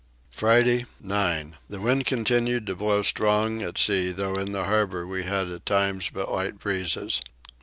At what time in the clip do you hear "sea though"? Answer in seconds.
3.77-4.33